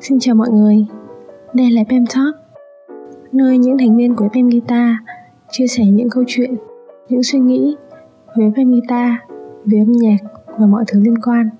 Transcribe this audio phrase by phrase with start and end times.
[0.00, 0.86] Xin chào mọi người,
[1.54, 2.36] đây là Pem Talk,
[3.32, 4.90] nơi những thành viên của Pem Guitar
[5.50, 6.54] chia sẻ những câu chuyện,
[7.08, 7.76] những suy nghĩ
[8.36, 9.12] về Pem Guitar,
[9.64, 10.16] về âm nhạc
[10.58, 11.50] và mọi thứ liên quan.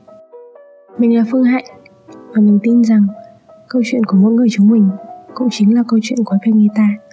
[0.98, 1.64] Mình là Phương Hạnh
[2.08, 3.06] và mình tin rằng
[3.68, 4.88] câu chuyện của mỗi người chúng mình
[5.34, 7.05] cũng chính là câu chuyện của Pem Guitar.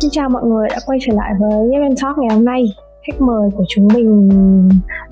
[0.00, 2.64] Xin chào mọi người đã quay trở lại với Yemen Talk ngày hôm nay.
[3.06, 4.28] Khách mời của chúng mình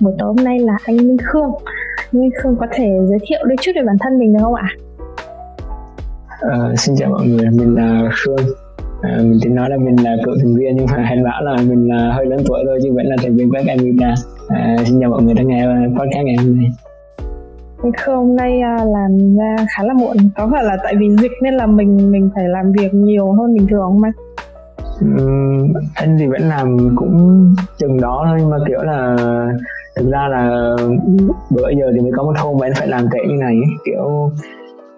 [0.01, 1.51] buổi tối hôm nay là anh Minh Khương.
[2.13, 4.69] Minh Khương có thể giới thiệu đôi chút về bản thân mình được không ạ?
[6.41, 8.47] À, xin chào mọi người, mình là Khương.
[9.03, 11.57] À, Mình tính nói là mình là cựu thành viên nhưng mà hãy bảo là
[11.69, 14.77] mình là hơi lớn tuổi thôi chứ vẫn là thành viên của em Guitar à,
[14.85, 15.67] Xin chào mọi người đã nghe
[15.99, 16.71] podcast ngày hôm nay.
[17.83, 20.17] Anh Khương hôm nay à, làm ra khá là muộn.
[20.37, 23.55] Có phải là tại vì dịch nên là mình mình phải làm việc nhiều hơn
[23.55, 24.13] bình thường không anh?
[25.05, 27.45] Uhm, anh thì vẫn làm cũng
[27.79, 29.17] chừng đó thôi nhưng mà kiểu là
[29.97, 30.75] thực ra là
[31.51, 33.77] bữa giờ thì mới có một hôm mà anh phải làm trễ như này ấy.
[33.85, 34.31] kiểu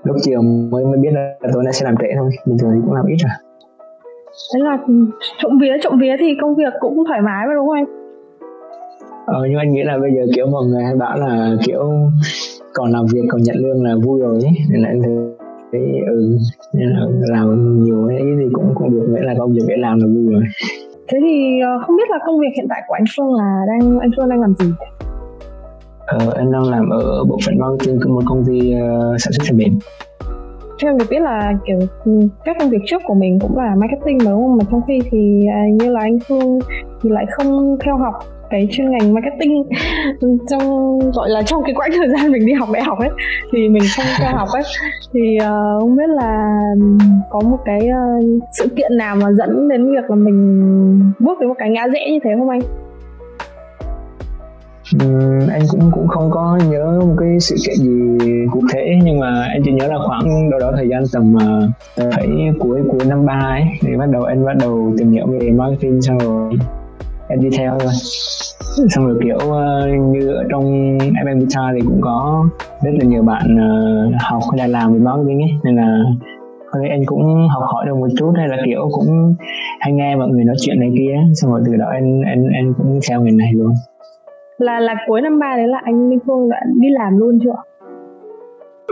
[0.04, 2.80] lúc chiều mới mới biết là tối nay sẽ làm trễ thôi bình thường thì
[2.84, 3.34] cũng làm ít à
[4.54, 4.78] thế là
[5.38, 7.86] trộm vía trộm vía thì công việc cũng thoải mái mà đúng không anh
[9.26, 11.92] ờ nhưng anh nghĩ là bây giờ kiểu mọi người hay bảo là kiểu
[12.74, 15.37] còn làm việc còn nhận lương là vui rồi ấy nên là anh thấy
[15.72, 16.38] cái ừ
[16.74, 19.98] nên là làm nhiều cái gì cũng cũng được nghĩa là công việc để làm
[20.00, 20.42] là vui rồi.
[21.08, 23.98] Thế thì ờ, không biết là công việc hiện tại của anh Phương là đang
[23.98, 24.72] anh Phương đang làm gì?
[26.06, 29.44] Ờ, anh đang làm ở bộ phận marketing của một công ty uh, sản xuất
[29.48, 29.78] phần mềm.
[30.82, 32.12] Theo em được biết là kiểu ừ,
[32.44, 34.56] các công việc trước của mình cũng là marketing mà đúng không?
[34.56, 36.58] Mà trong khi thì à, như là anh Phương
[37.02, 38.14] thì lại không theo học
[38.50, 39.62] cái chuyên ngành marketing
[40.50, 43.10] trong gọi là trong cái quãng thời gian mình đi học đại học ấy
[43.52, 44.62] thì mình không theo học ấy
[45.12, 46.54] thì uh, không biết là
[47.30, 51.48] có một cái uh, sự kiện nào mà dẫn đến việc là mình bước đến
[51.48, 52.60] một cái ngã rẽ như thế không anh?
[55.04, 59.20] Uhm, anh cũng cũng không có nhớ một cái sự kiện gì cụ thể nhưng
[59.20, 63.00] mà anh chỉ nhớ là khoảng đâu đó thời gian tầm uh, phải cuối cuối
[63.08, 66.52] năm ba ấy thì bắt đầu anh bắt đầu tìm hiểu về marketing xong rồi
[67.28, 67.92] em đi theo thôi.
[68.88, 70.64] Xong rồi kiểu uh, như ở trong
[70.98, 72.46] FM Guitar thì cũng có
[72.82, 75.50] rất là nhiều bạn uh, học hay là làm về marketing ấy.
[75.64, 75.98] Nên là
[76.70, 79.34] có thể anh cũng học hỏi được một chút hay là kiểu cũng
[79.80, 81.14] hay nghe mọi người nói chuyện này kia.
[81.34, 83.74] Xong rồi từ đó anh anh anh cũng theo ngành này luôn.
[84.58, 87.62] Là là cuối năm ba đấy là anh Minh Phương đã đi làm luôn chưa?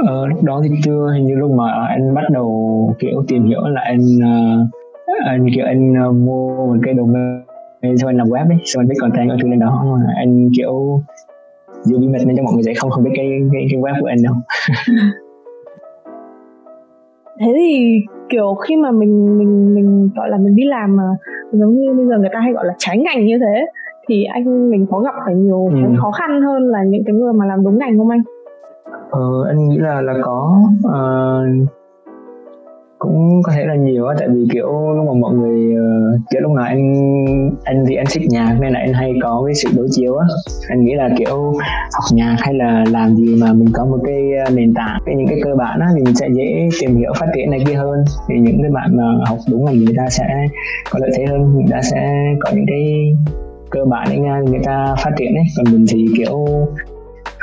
[0.06, 1.12] Ờ, lúc đó thì chưa.
[1.14, 2.50] Hình như lúc mà anh bắt đầu
[2.98, 4.68] kiểu tìm hiểu là anh uh,
[5.26, 7.45] anh kiểu anh uh, mua một cái domain
[7.96, 11.02] xong anh làm web ấy xong anh viết content ở lên đó mà anh kiểu
[11.82, 14.00] giữ bí mật nên cho mọi người sẽ không không biết cái cái, cái web
[14.00, 14.34] của anh đâu
[17.40, 21.02] thế thì kiểu khi mà mình mình mình gọi là mình đi làm mà
[21.52, 23.66] giống như bây giờ người ta hay gọi là trái ngành như thế
[24.08, 25.78] thì anh mình có gặp phải nhiều ừ.
[25.98, 28.22] khó khăn hơn là những cái người mà làm đúng ngành không anh?
[29.10, 31.68] Ờ, anh nghĩ là là có uh,
[33.06, 36.40] cũng có thể là nhiều á tại vì kiểu lúc mà mọi người uh, kiểu
[36.40, 36.94] lúc nào anh
[37.64, 40.26] anh thì anh thích nhạc nên là anh hay có cái sự đối chiếu á.
[40.68, 41.36] Anh nghĩ là kiểu
[41.92, 45.14] học nhạc hay là làm gì mà mình có một cái ờ, nền tảng cái
[45.14, 47.74] những cái cơ bản á thì mình sẽ dễ tìm hiểu phát triển này kia
[47.74, 48.04] hơn.
[48.28, 50.26] Thì những cái bạn mà học đúng ngành người ta sẽ
[50.90, 53.12] có lợi thế hơn người ta sẽ có những cái
[53.70, 55.44] cơ bản để người ta phát triển ấy.
[55.56, 56.46] Còn mình thì kiểu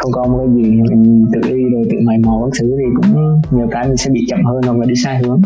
[0.04, 2.86] không có một cái gì mình tự đi rồi tự mày mò các thứ thì
[2.96, 5.42] cũng nhiều cái mình sẽ bị chậm hơn hoặc là đi sai hướng.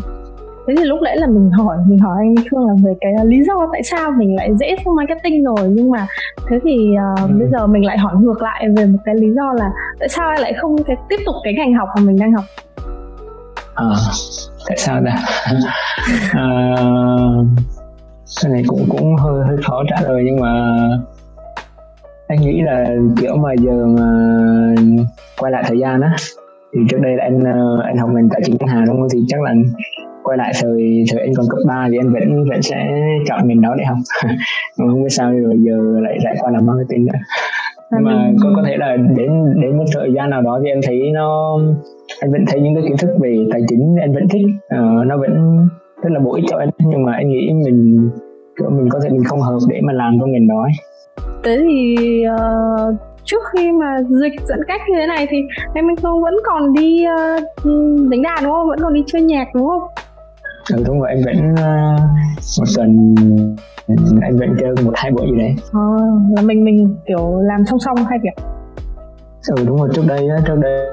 [0.67, 3.43] Thế thì lúc nãy là mình hỏi mình hỏi anh Khương là về cái lý
[3.43, 5.69] do tại sao mình lại dễ sang marketing rồi.
[5.69, 6.07] Nhưng mà
[6.49, 7.35] thế thì uh, ừ.
[7.39, 10.29] bây giờ mình lại hỏi ngược lại về một cái lý do là tại sao
[10.29, 12.43] anh lại không cái tiếp tục cái ngành học mà mình đang học?
[13.75, 13.85] À,
[14.67, 15.15] tại sao ta?
[16.33, 16.49] À,
[18.41, 20.77] cái này cũng cũng hơi hơi khó trả lời nhưng mà
[22.27, 24.09] anh nghĩ là kiểu mà giờ mà
[25.39, 26.15] quay lại thời gian á
[26.73, 29.07] thì trước đây là anh ờ, anh học ngành tài chính ngân hàng đúng không?
[29.13, 29.53] Thì chắc là
[30.23, 32.87] quay lại thời thời anh còn cấp 3 thì anh vẫn vẫn sẽ
[33.25, 33.97] chọn ngành đó để học.
[34.77, 37.19] Không biết sao rồi giờ lại lại qua làm marketing nữa.
[37.91, 39.31] Nhưng mà có có thể là đến
[39.61, 41.59] đến một thời gian nào đó thì anh thấy nó
[42.19, 44.45] anh vẫn thấy những cái kiến thức về tài chính anh vẫn thích.
[44.75, 45.67] Uh, nó vẫn
[46.03, 48.09] rất là bổ ích cho anh nhưng mà anh nghĩ mình
[48.69, 50.71] mình có thể mình không hợp để mà làm trong ngành đó ấy
[51.43, 51.95] thế thì
[52.35, 55.37] uh, trước khi mà dịch giãn cách như thế này thì
[55.73, 58.67] em anh Phương vẫn còn đi uh, đánh đàn đúng không?
[58.67, 59.81] Vẫn còn đi chơi nhạc đúng không?
[60.73, 62.01] Ừ đúng rồi anh vẫn uh,
[62.59, 63.15] một tuần
[64.21, 65.55] anh vẫn chơi một hai buổi gì đấy.
[65.73, 65.81] À,
[66.35, 68.43] là mình mình kiểu làm song song hai việc
[69.55, 70.87] ừ đúng rồi trước đây á trước đây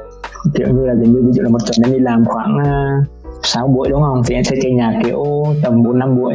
[0.55, 3.07] kiểu như là gần như ví dụ là một tuần anh đi làm khoảng uh,
[3.43, 4.23] 6 buổi đúng không?
[4.27, 5.25] Thì anh sẽ chơi nhạc kiểu
[5.63, 6.35] tầm 4 năm buổi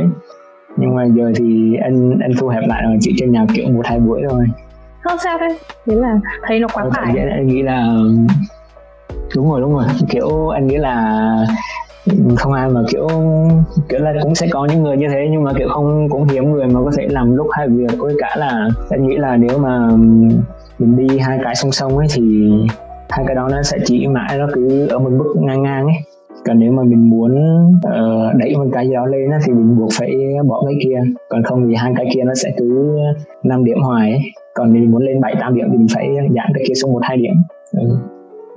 [0.78, 3.86] nhưng mà giờ thì anh anh thu hẹp lại rồi chỉ chơi nhạc kiểu một
[3.86, 4.46] hai buổi thôi.
[5.02, 5.58] Không sao thế?
[5.86, 7.14] Nghĩa là thấy nó quá tải.
[7.32, 7.88] anh nghĩ là
[9.36, 9.86] đúng rồi đúng rồi.
[10.10, 11.26] Kiểu anh nghĩ là
[12.38, 13.08] không ai mà kiểu
[13.90, 16.52] kiểu là cũng sẽ có những người như thế nhưng mà kiểu không cũng hiếm
[16.52, 17.98] người mà có thể làm lúc hai việc.
[17.98, 19.88] Với cả là anh nghĩ là nếu mà
[20.80, 22.52] mình đi hai cái song song ấy thì
[23.10, 26.19] hai cái đó nó sẽ chỉ mãi nó cứ ở một mức ngang ngang ấy
[26.46, 27.32] còn nếu mà mình muốn
[27.78, 30.12] uh, đẩy một cái gì đó lên thì mình buộc phải
[30.48, 31.00] bỏ cái kia
[31.30, 32.98] còn không thì hai cái kia nó sẽ cứ
[33.44, 34.22] 5 điểm hoài ấy
[34.54, 36.94] còn nếu mình muốn lên bảy tám điểm thì mình phải giảm cái kia xuống
[36.94, 37.34] một hai điểm
[37.72, 37.96] ừ.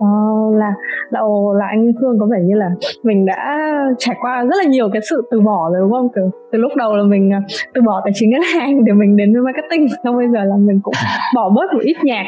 [0.05, 0.75] Oh, là
[1.11, 1.21] là
[1.59, 2.71] là anh Phương có vẻ như là
[3.03, 3.69] mình đã
[3.99, 6.09] trải qua rất là nhiều cái sự từ bỏ rồi đúng không?
[6.15, 7.39] Từ từ lúc đầu là mình ờ,
[7.75, 10.57] từ bỏ tài chính ngân hàng để mình đến với marketing, xong bây giờ là
[10.57, 10.95] mình cũng
[11.35, 12.25] bỏ bớt một ít nhạc.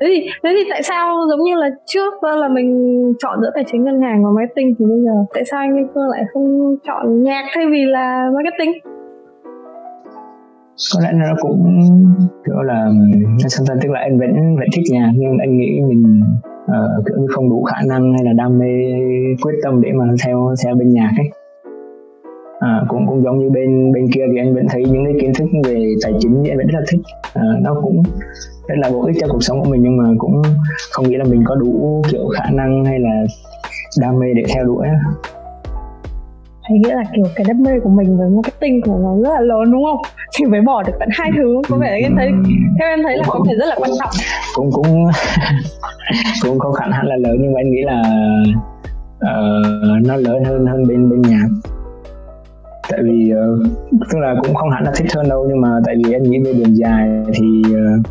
[0.00, 2.68] Thế thì thế thì tại sao giống như là trước là mình
[3.18, 6.08] chọn giữa tài chính ngân hàng và marketing thì bây giờ tại sao anh Phương
[6.08, 8.72] lại không chọn nhạc thay vì là marketing?
[10.94, 11.84] có lẽ nó cũng
[12.46, 12.88] kiểu là
[13.48, 16.20] sao ta tức là anh vẫn vẫn thích nhạc nhưng anh nghĩ mình
[16.64, 18.72] uh, kiểu như không đủ khả năng hay là đam mê
[19.42, 21.28] quyết tâm để mà theo theo bên nhạc ấy
[22.60, 25.32] à, cũng cũng giống như bên bên kia thì anh vẫn thấy những cái kiến
[25.34, 27.00] thức về tài chính thì anh vẫn rất là thích.
[27.34, 28.02] À, nó cũng
[28.68, 30.42] rất là bổ ích cho cuộc sống của mình nhưng mà cũng
[30.90, 33.24] không nghĩ là mình có đủ kiểu khả năng hay là
[34.00, 34.86] đam mê để theo đuổi
[36.68, 39.40] hay nghĩa là kiểu cái đam mê của mình với marketing của nó rất là
[39.40, 40.02] lớn đúng không?
[40.30, 42.30] Chỉ phải bỏ được tận hai thứ có vẻ em thấy
[42.78, 44.10] theo em thấy là có thể rất là quan trọng.
[44.54, 45.04] cũng cũng
[46.42, 48.02] cũng không hẳn là lớn nhưng mà anh nghĩ là
[49.16, 51.48] uh, nó lớn hơn hơn bên bên nhạc
[52.88, 53.66] tại vì uh,
[54.12, 56.38] tức là cũng không hẳn là thích hơn đâu nhưng mà tại vì em nghĩ
[56.44, 58.06] về đường dài thì uh,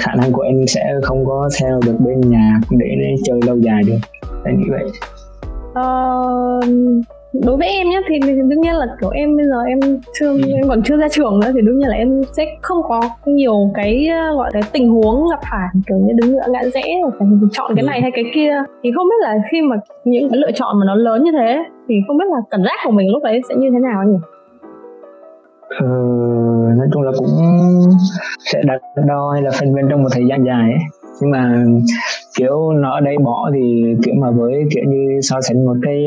[0.00, 3.82] khả năng của em sẽ không có theo được bên nhạc để chơi lâu dài
[3.86, 3.98] được.
[4.44, 4.84] Em nghĩ vậy.
[5.70, 7.04] Uh,
[7.42, 9.80] đối với em nhé thì, đương nhiên là kiểu em bây giờ em
[10.20, 10.40] chưa ừ.
[10.48, 13.70] em còn chưa ra trường nữa thì đương nhiên là em sẽ không có nhiều
[13.74, 16.82] cái ờ, gọi cái tình huống gặp phải kiểu như đứng ngựa ngã rẽ
[17.18, 17.86] phải chọn cái ừ.
[17.86, 18.52] này hay cái kia
[18.82, 21.64] thì không biết là khi mà những cái lựa chọn mà nó lớn như thế
[21.88, 24.18] thì không biết là cảm giác của mình lúc đấy sẽ như thế nào nhỉ?
[25.80, 25.86] Ờ,
[26.76, 27.28] nói chung là cũng
[28.38, 30.82] sẽ đặt đo hay là phân vân trong một thời gian dài ấy
[31.20, 31.64] nhưng mà
[32.38, 36.06] kiểu nó ở đây bỏ thì kiểu mà với kiểu như so sánh một cái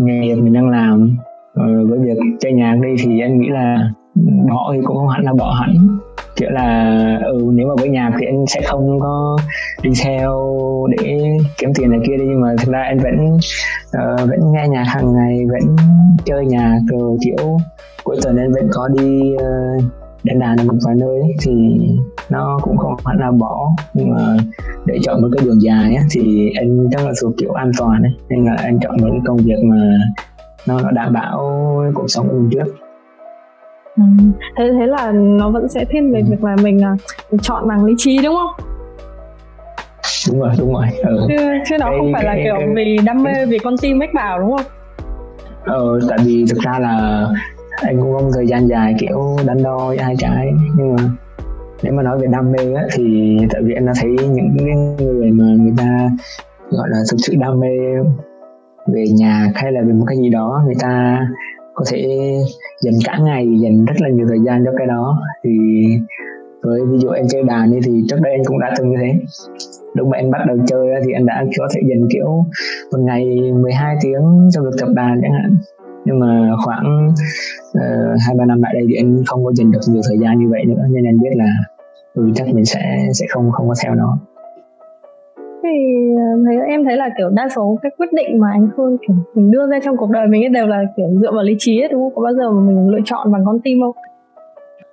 [0.00, 1.16] nghề nghiệp mình đang làm
[1.60, 5.08] uh, với việc chơi nhạc đi thì anh nghĩ là ừ, bỏ thì cũng không
[5.08, 5.98] hẳn là bỏ hẳn.
[6.36, 9.38] Kiểu là ừ nếu mà với nhạc thì anh sẽ không có
[9.82, 10.38] đi theo
[10.96, 14.68] để kiếm tiền này kia đi nhưng mà thực ra anh vẫn uh, vẫn nghe
[14.68, 15.76] nhạc hàng ngày vẫn
[16.24, 17.58] chơi nhạc rồi kiểu
[18.04, 19.84] cuối tuần anh vẫn có đi uh,
[20.24, 21.52] đánh đàn ở một vài nơi ấy, thì
[22.30, 24.36] nó cũng không hẳn là bỏ nhưng mà
[24.84, 28.02] để chọn một cái đường dài á, thì anh chắc là thuộc kiểu an toàn
[28.02, 29.98] ấy nên là anh chọn một cái công việc mà
[30.66, 31.38] nó, nó đảm bảo
[31.94, 32.74] cuộc sống của mình trước
[33.96, 34.02] ừ.
[34.56, 36.26] thế thế là nó vẫn sẽ thiên về ừ.
[36.30, 36.80] việc là mình
[37.34, 38.66] uh, chọn bằng lý trí đúng không
[40.30, 41.26] đúng rồi đúng rồi ừ.
[41.28, 41.36] chứ
[41.68, 43.98] chứ nó cái, không phải cái, là kiểu cái, vì đam mê vì con tim
[43.98, 44.66] mách bảo đúng không
[45.64, 47.26] ờ tại vì thực ra là
[47.82, 51.02] anh cũng một thời gian dài kiểu đánh đo với hai cái nhưng mà
[51.82, 54.56] nếu mà nói về đam mê á, thì tại vì em đã thấy những
[54.96, 56.10] người mà người ta
[56.70, 57.76] gọi là thực sự đam mê
[58.92, 61.26] về nhạc hay là về một cái gì đó người ta
[61.74, 62.08] có thể
[62.80, 65.18] dành cả ngày dành rất là nhiều thời gian cho cái đó.
[65.44, 65.50] Thì
[66.62, 68.96] với ví dụ em chơi đàn đi thì trước đây anh cũng đã từng như
[69.00, 69.12] thế.
[69.94, 72.44] Lúc mà em bắt đầu chơi thì anh đã có thể dành kiểu
[72.92, 73.24] một ngày
[73.62, 75.56] 12 tiếng cho việc tập đàn chẳng hạn.
[76.04, 77.14] Nhưng mà khoảng
[77.72, 80.18] ờ, hai uh, ba năm lại đây thì anh không có dành được nhiều thời
[80.18, 81.50] gian như vậy nữa nên anh biết là
[82.14, 82.80] ừ, chắc mình sẽ
[83.14, 84.18] sẽ không không có theo nó
[85.62, 85.68] thì
[86.16, 89.16] ờ, thấy em thấy là kiểu đa số các quyết định mà anh Phương kiểu
[89.34, 91.80] mình đưa ra trong cuộc đời mình ấy đều là kiểu dựa vào lý trí
[91.80, 92.14] ấy, đúng không?
[92.14, 93.96] Có bao giờ mà mình lựa chọn bằng con tim không?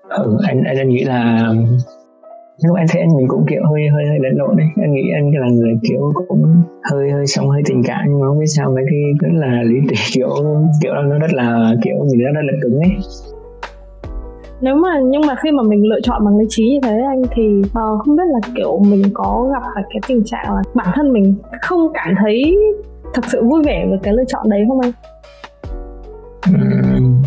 [0.10, 1.54] Ừ, anh anh nghĩ là
[2.66, 5.02] lúc anh thấy anh mình cũng kiểu hơi hơi hơi lẫn lộn đấy anh nghĩ
[5.16, 6.44] anh là người kiểu cũng
[6.92, 9.64] hơi hơi sống hơi tình cảm nhưng mà không biết sao mấy cái rất là
[9.64, 10.30] lý trí kiểu
[10.82, 12.92] kiểu nó rất là kiểu mình rất là cứng ấy
[14.62, 17.22] nếu mà nhưng mà khi mà mình lựa chọn bằng lý trí như thế anh
[17.36, 20.88] thì uh, không biết là kiểu mình có gặp phải cái tình trạng là bản
[20.94, 22.58] thân mình không cảm thấy
[23.14, 24.92] thật sự vui vẻ với cái lựa chọn đấy không anh?
[26.50, 27.24] Uhm,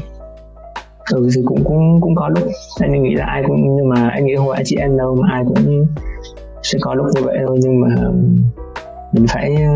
[1.12, 2.48] ừ thì cũng cũng cũng có lúc
[2.80, 5.28] anh nghĩ là ai cũng nhưng mà anh nghĩ không phải chị em đâu mà
[5.32, 5.86] ai cũng
[6.62, 7.88] sẽ có lúc như vậy thôi nhưng mà
[9.12, 9.74] mình phải ờ,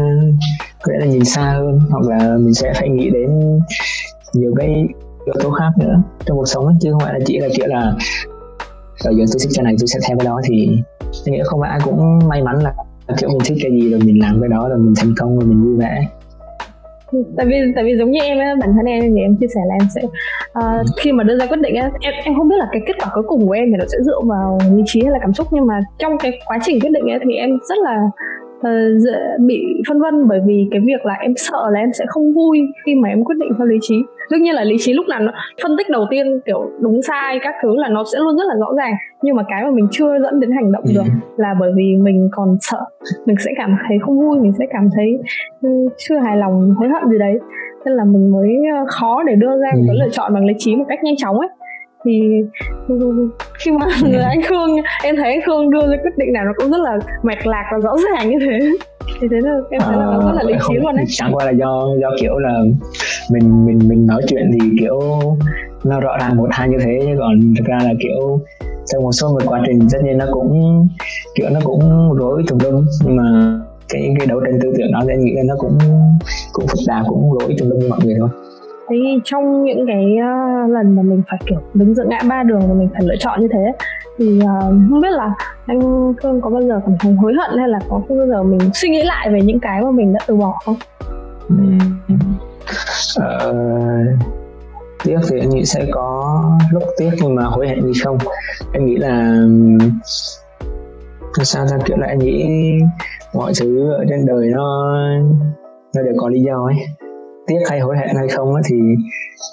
[0.82, 3.58] có lẽ là nhìn xa hơn hoặc là mình sẽ phải nghĩ đến
[4.32, 4.86] nhiều cái
[5.24, 7.66] yếu tố khác nữa trong cuộc sống ấy, chứ không phải là chỉ là kiểu
[7.66, 7.92] là
[9.04, 10.40] ở giờ tôi thích cái này tôi sẽ theo cái đó.
[10.44, 10.68] Thì
[11.24, 12.72] tôi nghĩ không phải ai cũng may mắn là
[13.20, 15.48] kiểu mình thích cái gì rồi mình làm cái đó rồi mình thành công rồi
[15.48, 16.06] mình vui vẻ.
[17.36, 19.60] Tại vì tại vì giống như em ấy, bản thân em thì em chia sẻ
[19.68, 20.02] là em sẽ
[20.58, 22.94] uh, khi mà đưa ra quyết định ấy, em em không biết là cái kết
[23.02, 25.32] quả cuối cùng của em thì nó sẽ dựa vào lý trí hay là cảm
[25.32, 25.46] xúc.
[25.50, 27.96] Nhưng mà trong cái quá trình quyết định ấy thì em rất là
[28.58, 32.34] uh, bị phân vân bởi vì cái việc là em sợ là em sẽ không
[32.34, 33.96] vui khi mà em quyết định theo lý trí
[34.30, 37.38] đương nhiên là lý trí lúc nào nó phân tích đầu tiên kiểu đúng sai
[37.42, 38.94] các thứ là nó sẽ luôn rất là rõ ràng.
[39.22, 41.10] Nhưng mà cái mà mình chưa dẫn đến hành động được ừ.
[41.36, 42.80] là bởi vì mình còn sợ.
[43.26, 45.18] Mình sẽ cảm thấy không vui mình sẽ cảm thấy
[45.62, 47.34] ừ, chưa hài lòng hối hận gì đấy.
[47.84, 50.00] Nên là mình mới ờ, khó để đưa ra một cái ừ.
[50.02, 51.48] lựa chọn bằng lý trí một cách nhanh chóng ấy.
[52.04, 52.20] Thì
[53.58, 56.52] khi mà người anh Khương em thấy anh Khương đưa ra quyết định nào nó
[56.56, 58.58] cũng rất là mạch lạc và rõ ràng như thế
[59.20, 61.44] thì thế là em thấy là nó rất là lý trí luôn đấy chẳng qua
[61.44, 62.62] là do do kiểu là
[63.32, 65.00] mình mình mình nói chuyện thì kiểu
[65.84, 68.40] nó rõ ràng một hai như thế chứ còn thực ra là kiểu
[68.86, 70.86] trong một số một quá trình tất nhiên nó cũng
[71.34, 73.58] kiểu nó cũng rối tùm lum nhưng mà
[73.88, 75.78] cái cái đấu tranh tư tưởng đó anh nghĩ là nó cũng
[76.52, 78.28] cũng phức tạp cũng rối tùm lum như mọi người thôi.
[78.88, 82.60] Thế trong những cái uh, lần mà mình phải kiểu đứng giữa ngã ba đường
[82.68, 83.72] và mình phải lựa chọn như thế
[84.18, 85.34] thì uh, không biết là
[85.66, 85.80] anh
[86.22, 88.88] Phương có bao giờ cảm thấy hối hận hay là có bao giờ mình suy
[88.88, 90.76] nghĩ lại về những cái mà mình đã từ bỏ không?
[93.18, 94.18] Uh,
[95.04, 96.40] tiếc thì anh nghĩ sẽ có
[96.72, 98.18] lúc tiếc nhưng mà hối hận gì không
[98.72, 99.44] anh nghĩ là
[101.42, 102.48] sao ra kiểu là anh nghĩ
[103.34, 104.96] mọi thứ ở trên đời nó
[105.96, 106.76] nó đều có lý do ấy
[107.46, 108.76] tiếc hay hối hận hay không thì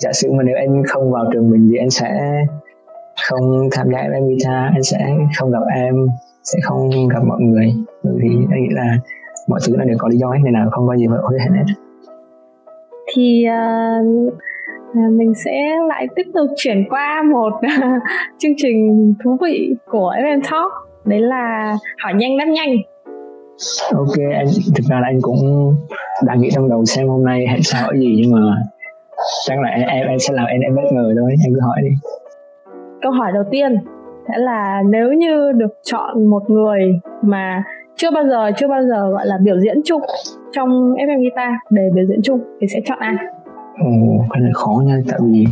[0.02, 2.10] giả sử mà nếu anh không vào trường mình thì anh sẽ
[3.32, 5.00] không tham gia em guitar anh sẽ
[5.38, 5.96] không gặp em
[6.44, 7.74] sẽ không gặp mọi người.
[8.04, 8.98] Bởi vì anh nghĩ là
[9.48, 11.40] mọi thứ nó đều có lý do hết nên là không có gì phải hối
[11.40, 11.74] hận hết.
[13.16, 14.34] Thì uh,
[15.12, 18.04] mình sẽ lại tiếp tục chuyển qua một uh,
[18.38, 20.72] chương trình thú vị của FM Talk.
[21.06, 22.76] Đấy là hỏi nhanh đáp nhanh.
[23.94, 24.46] Ok anh
[24.76, 25.38] thực ra là anh cũng
[26.26, 28.40] đang nghĩ trong đầu xem hôm nay hãy sẽ hỏi gì nhưng mà
[29.48, 31.32] chắc là em em, em sẽ làm em em bất ngờ thôi.
[31.46, 31.90] Em cứ hỏi đi
[33.02, 33.78] câu hỏi đầu tiên
[34.28, 37.64] sẽ là nếu như được chọn một người mà
[37.96, 40.02] chưa bao giờ chưa bao giờ gọi là biểu diễn chung
[40.52, 43.16] trong FM guitar để biểu diễn chung thì sẽ chọn ai?
[43.80, 43.88] Ồ,
[44.30, 45.46] cái này khó nha tại vì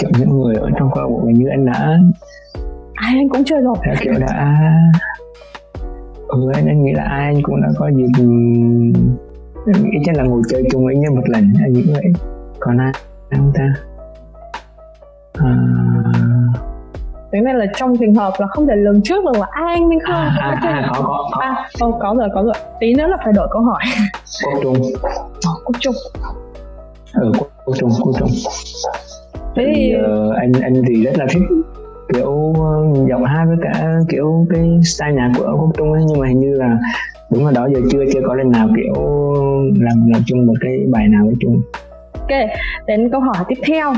[0.00, 1.98] kiểu những người ở trong câu lạc bộ như anh đã.
[2.94, 3.76] Ai anh cũng chơi rồi.
[3.86, 4.56] Đã kiểu đã.
[6.28, 8.08] Ừ anh, anh nghĩ là ai anh cũng đã có dịp
[9.66, 12.12] anh nghĩ chắc là ngồi chơi chung với nhau một lần anh nghĩ vậy
[12.60, 12.92] còn ai
[13.30, 13.74] không ta?
[15.38, 15.79] À...
[17.32, 19.88] thế nên là trong trường hợp là không thể lường trước được là ai anh
[19.88, 21.40] Minh Khương à, à, à, có có có.
[21.40, 22.54] À, oh, có rồi có rồi.
[22.80, 23.82] Tí nữa là phải đổi câu hỏi.
[24.44, 24.76] Quốc trung.
[25.64, 25.94] Quốc trung.
[27.14, 27.32] Ừ
[27.64, 28.30] quốc, trung quốc trung.
[29.56, 31.42] Thế thì uh, anh anh thì rất là thích
[32.14, 36.02] kiểu ờ, giọng hát với cả kiểu cái style nhạc của quốc trung ấy.
[36.08, 36.78] Nhưng mà hình như là
[37.30, 38.94] đúng là đó giờ chưa chưa có lần nào kiểu
[39.80, 41.62] làm làm chung một cái bài nào với chung
[42.12, 42.38] ok
[42.86, 43.92] đến câu hỏi tiếp theo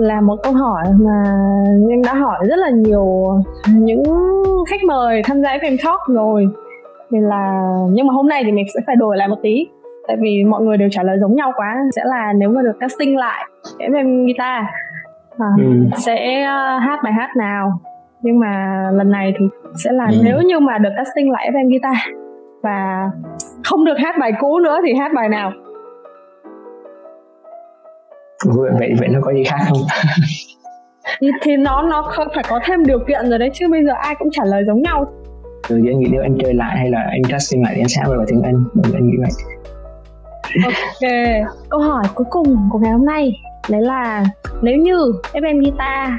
[0.00, 1.22] là một câu hỏi mà
[1.90, 3.26] em đã hỏi rất là nhiều
[3.68, 4.02] những
[4.70, 6.48] khách mời tham gia FM Talk rồi
[7.10, 9.66] nên là nhưng mà hôm nay thì mình sẽ phải đổi lại một tí
[10.08, 12.76] tại vì mọi người đều trả lời giống nhau quá sẽ là nếu mà được
[12.80, 14.64] casting lại FM guitar
[15.38, 15.64] à, ừ.
[15.96, 17.72] sẽ ờ, hát bài hát nào
[18.22, 19.46] nhưng mà lần này thì
[19.84, 20.16] sẽ là ừ.
[20.24, 21.96] nếu như mà được casting lại FM guitar
[22.62, 23.10] và
[23.64, 25.52] không được hát bài cũ nữa thì hát bài nào
[28.78, 29.78] vậy vậy nó có gì khác không?
[31.20, 33.92] Thì, thì nó nó không phải có thêm điều kiện rồi đấy chứ bây giờ
[34.02, 35.04] ai cũng trả lời giống nhau.
[35.68, 38.02] Ừ, anh nghĩ nếu anh chơi lại hay là anh casting lại thì anh sẽ
[38.06, 38.64] vào tiếng anh.
[38.74, 39.30] Bởi anh nghĩ vậy.
[40.64, 41.10] Ok
[41.70, 43.32] câu hỏi cuối cùng của ngày hôm nay
[43.70, 44.24] đấy là
[44.62, 44.96] nếu như
[45.32, 46.10] FM guitar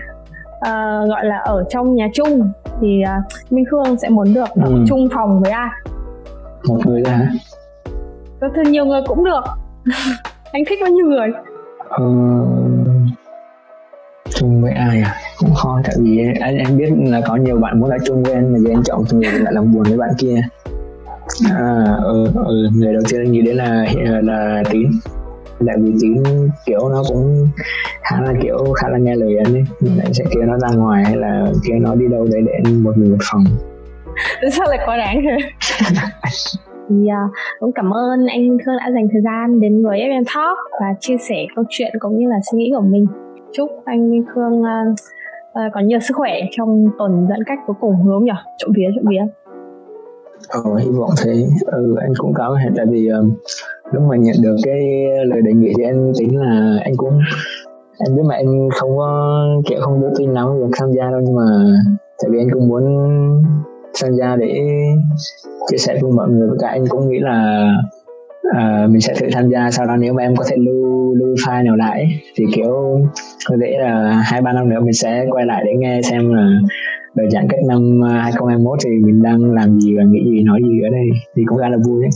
[0.55, 2.51] uh, gọi là ở trong nhà chung
[2.81, 4.83] thì uh, Minh Khương sẽ muốn được ở ừ.
[4.87, 5.69] chung phòng với ai?
[6.67, 7.27] Một người thôi hả?
[8.41, 9.43] Có thể nhiều người cũng được.
[10.51, 11.27] Anh thích bao nhiêu người
[11.91, 12.03] ờ,
[14.29, 15.15] chung với ai à?
[15.38, 18.33] Cũng khó tại vì anh anh biết là có nhiều bạn muốn ở chung với
[18.33, 20.41] anh mà giờ anh chọn người lại làm buồn với bạn kia.
[21.51, 23.86] À ừ, ừ người đầu tiên anh nghĩ đến là
[24.21, 24.91] là tín.
[25.67, 26.24] Tại vì tín
[26.65, 27.50] kiểu nó cũng
[28.03, 30.77] khá là kiểu khá là nghe lời anh ấy mình lại sẽ kêu nó ra
[30.77, 33.43] ngoài hay là kêu nó đi đâu đấy để anh một mình một phòng.
[34.51, 35.38] Sao lại quá đáng thế
[36.91, 40.57] thì uh, cũng cảm ơn anh Khương đã dành thời gian đến với FM Talk
[40.81, 43.05] và chia sẻ câu chuyện cũng như là suy nghĩ của mình.
[43.51, 44.67] Chúc anh Khương uh,
[45.50, 48.31] uh, có nhiều sức khỏe trong tuần giãn cách cuối cùng hướng nhỉ?
[48.57, 49.21] Trộm vía trộm vía.
[50.50, 51.45] Ờ, hy vọng thế.
[51.65, 53.25] Ừ, anh cũng có hẹn tại vì uh,
[53.93, 57.19] lúc mà nhận được cái lời đề nghị thì anh tính là anh cũng
[58.00, 61.21] anh biết mà anh không có kiểu không tự tin lắm việc tham gia đâu.
[61.25, 61.45] Nhưng mà
[62.21, 62.83] tại vì anh cũng muốn
[64.01, 64.55] tham gia để
[65.71, 67.67] chia sẻ cùng mọi người và cả anh cũng nghĩ là
[68.48, 71.36] uh, mình sẽ thử tham gia sau đó nếu mà em có thể lưu lưu
[71.36, 73.00] file nào lại thì kiểu
[73.50, 76.60] có thể là hai ba năm nữa mình sẽ quay lại để nghe xem là
[77.15, 80.60] đợt giãn cách năm à, 2021 thì mình đang làm gì và nghĩ gì nói
[80.63, 82.12] gì ở đây thì cũng khá là vui đấy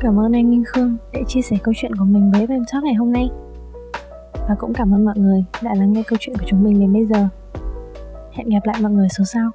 [0.00, 2.84] Cảm ơn anh Minh Khương đã chia sẻ câu chuyện của mình với FM Talk
[2.84, 3.28] ngày hôm nay.
[4.48, 6.92] Và cũng cảm ơn mọi người đã lắng nghe câu chuyện của chúng mình đến
[6.92, 7.28] bây giờ.
[8.32, 9.50] Hẹn gặp lại mọi người số sau.